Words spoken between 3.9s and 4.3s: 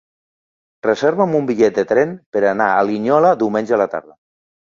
tarda.